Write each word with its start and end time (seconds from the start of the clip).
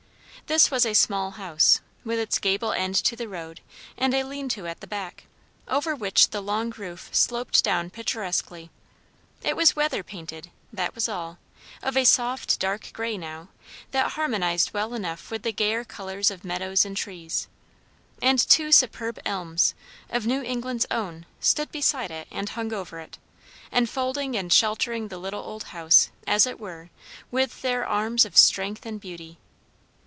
This 0.47 0.69
was 0.69 0.85
a 0.85 0.93
small 0.93 1.31
house, 1.39 1.79
with 2.03 2.19
its 2.19 2.37
gable 2.37 2.73
end 2.73 2.93
to 3.05 3.15
the 3.15 3.29
road, 3.29 3.61
and 3.95 4.13
a 4.13 4.25
lean 4.25 4.49
to 4.49 4.67
at 4.67 4.81
the 4.81 4.87
back, 4.87 5.23
over 5.65 5.95
which 5.95 6.31
the 6.31 6.41
long 6.41 6.71
roof 6.71 7.07
sloped 7.13 7.63
down 7.63 7.89
picturesquely. 7.89 8.69
It 9.43 9.55
was 9.55 9.77
weather 9.77 10.03
painted; 10.03 10.51
that 10.73 10.93
was 10.93 11.07
all; 11.07 11.37
of 11.81 11.95
a 11.95 12.03
soft 12.03 12.59
dark 12.59 12.89
grey 12.91 13.17
now, 13.17 13.47
that 13.91 14.11
harmonized 14.11 14.73
well 14.73 14.93
enough 14.93 15.31
with 15.31 15.43
the 15.43 15.53
gayer 15.53 15.85
colours 15.85 16.29
of 16.29 16.43
meadows 16.43 16.83
and 16.83 16.97
trees. 16.97 17.47
And 18.21 18.37
two 18.37 18.73
superb 18.73 19.19
elms, 19.25 19.73
of 20.09 20.25
New 20.27 20.41
England's 20.41 20.85
own, 20.91 21.25
stood 21.39 21.71
beside 21.71 22.11
it 22.11 22.27
and 22.29 22.49
hung 22.49 22.73
over 22.73 22.99
it, 22.99 23.17
enfolding 23.71 24.35
and 24.35 24.51
sheltering 24.51 25.07
the 25.07 25.17
little 25.17 25.45
old 25.45 25.63
house, 25.71 26.09
as 26.27 26.45
it 26.45 26.59
were, 26.59 26.89
with 27.31 27.61
their 27.61 27.87
arms 27.87 28.25
of 28.25 28.35
strength 28.35 28.85
and 28.85 28.99
beauty. 28.99 29.37